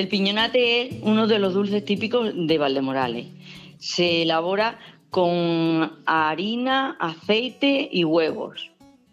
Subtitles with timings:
[0.00, 3.26] El piñonate es uno de los dulces típicos de Valdemorales.
[3.76, 4.78] Se elabora
[5.10, 8.70] con harina, aceite y huevos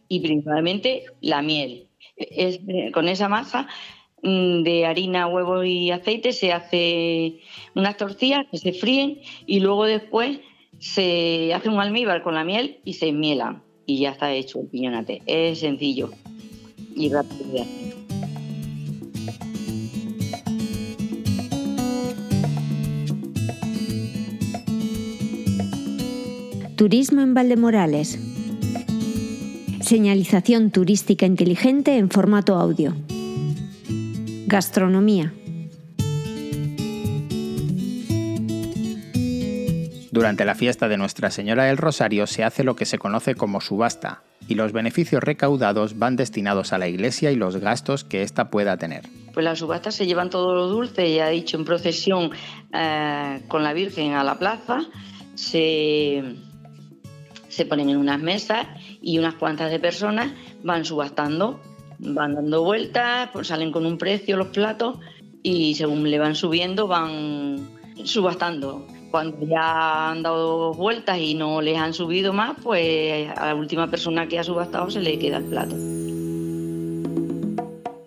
[0.07, 1.89] y principalmente la miel.
[2.15, 2.61] Es,
[2.93, 3.68] con esa masa
[4.23, 7.41] mm, de harina, huevos y aceite se hace
[7.75, 10.39] unas tortillas que se fríen y luego después
[10.79, 14.68] se hace un almíbar con la miel y se mielan y ya está hecho el
[14.68, 15.21] piñonate.
[15.25, 16.11] Es sencillo
[16.96, 17.65] y rápido
[26.77, 28.19] Turismo en Valdemorales.
[29.81, 32.95] Señalización turística inteligente en formato audio.
[34.45, 35.33] Gastronomía.
[40.11, 43.59] Durante la fiesta de Nuestra Señora del Rosario se hace lo que se conoce como
[43.59, 48.52] subasta, y los beneficios recaudados van destinados a la iglesia y los gastos que ésta
[48.52, 49.02] pueda tener.
[49.33, 52.30] Pues las subastas se llevan todo lo dulce, ya he dicho, en procesión
[52.71, 54.81] eh, con la Virgen a la plaza,
[55.33, 56.23] se,
[57.58, 58.67] se ponen en unas mesas
[59.02, 61.59] y unas cuantas de personas van subastando,
[61.97, 64.99] van dando vueltas, pues salen con un precio los platos
[65.41, 67.67] y según le van subiendo van
[68.03, 68.86] subastando.
[69.09, 73.89] Cuando ya han dado vueltas y no les han subido más, pues a la última
[73.89, 75.75] persona que ha subastado se le queda el plato.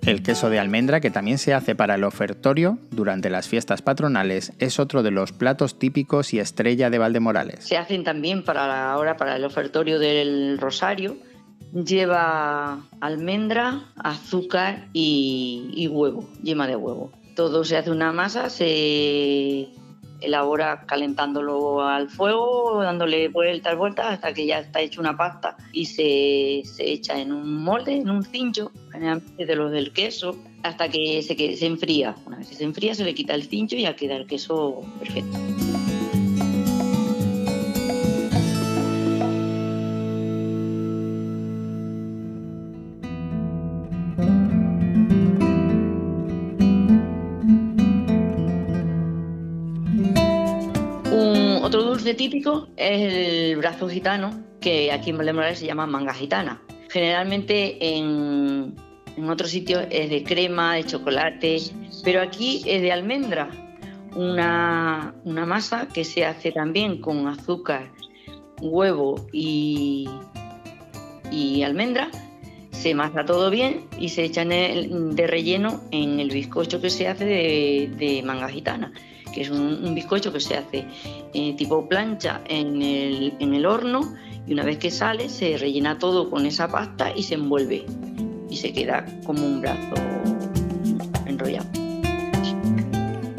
[0.06, 4.52] El queso de almendra, que también se hace para el ofertorio durante las fiestas patronales,
[4.58, 7.64] es otro de los platos típicos y estrella de Valdemorales.
[7.64, 11.16] Se hacen también para ahora para el ofertorio del Rosario.
[11.72, 17.12] Lleva almendra, azúcar y, y huevo, yema de huevo.
[17.36, 19.68] Todo se hace una masa, se
[20.20, 25.86] elabora calentándolo al fuego, dándole vueltas, vueltas hasta que ya está hecho una pasta y
[25.86, 30.88] se, se echa en un molde, en un cincho, generalmente de los del queso, hasta
[30.88, 32.14] que se, que se enfría.
[32.26, 34.82] Una vez que se enfría se le quita el cincho y ya queda el queso
[34.98, 35.38] perfecto.
[51.90, 56.62] Dulce típico es el brazo gitano, que aquí en Valdemorales se llama manga gitana.
[56.88, 58.76] Generalmente en,
[59.16, 61.58] en otros sitios es de crema, de chocolate,
[62.04, 63.50] pero aquí es de almendra,
[64.14, 67.90] una, una masa que se hace también con azúcar,
[68.60, 70.08] huevo y,
[71.32, 72.10] y almendra.
[72.70, 77.24] Se masa todo bien y se echa de relleno en el bizcocho que se hace
[77.24, 78.92] de, de manga gitana,
[79.32, 80.86] que es un, bizcocho que se hace
[81.34, 84.14] eh, tipo plancha en el, en el horno
[84.46, 87.84] y una vez que sale se rellena todo con esa pasta y se envuelve
[88.48, 89.94] y se queda como un brazo
[91.26, 91.68] enrollado.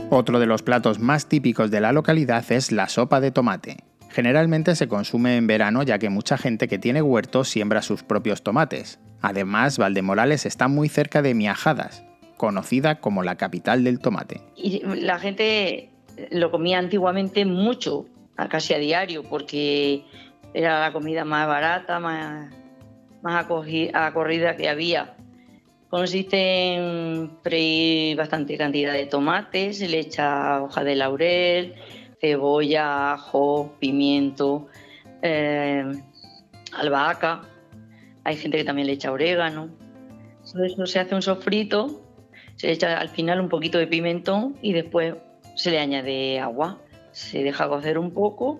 [0.10, 3.78] Otro de los platos más típicos de la localidad es la sopa de tomate.
[4.10, 8.44] Generalmente se consume en verano ya que mucha gente que tiene huertos siembra sus propios
[8.44, 9.00] tomates.
[9.22, 12.04] Además, Valdemorales está muy cerca de Miajadas,
[12.42, 14.42] conocida como la capital del tomate.
[14.84, 15.92] La gente
[16.32, 18.08] lo comía antiguamente mucho,
[18.50, 20.04] casi a diario, porque
[20.52, 22.52] era la comida más barata, más,
[23.22, 25.16] más acorrida que había.
[25.88, 31.76] Consiste en freír bastante cantidad de tomates, se le echa hoja de laurel,
[32.20, 34.66] cebolla, ajo, pimiento,
[35.22, 35.84] eh,
[36.74, 37.44] albahaca.
[38.24, 39.70] Hay gente que también le echa orégano.
[40.52, 42.02] Todo eso se hace un sofrito
[42.62, 45.16] se echa al final un poquito de pimentón y después
[45.56, 46.78] se le añade agua.
[47.12, 48.60] Se deja cocer un poco,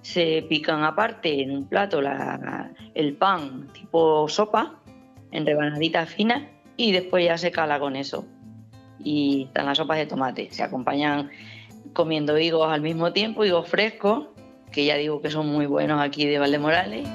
[0.00, 4.76] se pican aparte en un plato la- el pan tipo sopa,
[5.32, 6.44] en rebanaditas finas,
[6.76, 8.24] y después ya se cala con eso.
[9.02, 10.48] Y están las sopas de tomate.
[10.52, 11.28] Se acompañan
[11.94, 14.28] comiendo higos al mismo tiempo, higos frescos,
[14.70, 17.08] que ya digo que son muy buenos aquí de Valdemorales.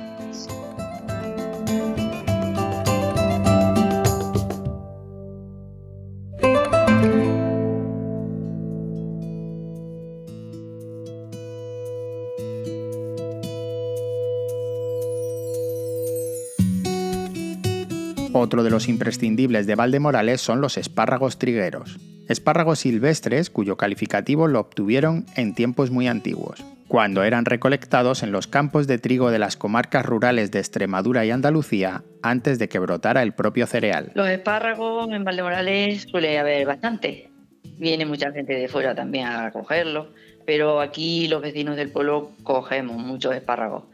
[18.39, 21.97] Otro de los imprescindibles de Valdemorales son los espárragos trigueros.
[22.27, 28.45] Espárragos silvestres cuyo calificativo lo obtuvieron en tiempos muy antiguos, cuando eran recolectados en los
[28.45, 33.23] campos de trigo de las comarcas rurales de Extremadura y Andalucía antes de que brotara
[33.23, 34.11] el propio cereal.
[34.13, 37.31] Los espárragos en Valdemorales suele haber bastante.
[37.79, 40.09] Viene mucha gente de fuera también a cogerlos,
[40.45, 43.85] pero aquí los vecinos del pueblo cogemos muchos espárragos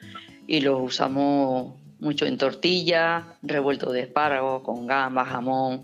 [0.47, 5.83] y los usamos mucho en tortilla, revuelto de espárragos, con gambas, jamón.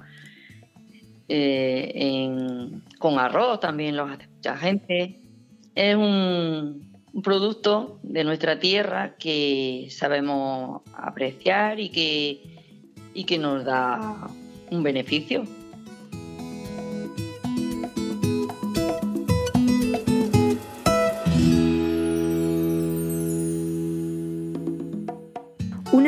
[1.27, 2.69] eh,
[2.99, 5.19] con arroz también lo hace mucha gente.
[5.75, 6.87] Es un,
[7.23, 12.43] producto de nuestra tierra que sabemos apreciar y que,
[13.13, 14.27] y que nos da
[14.69, 15.43] un beneficio.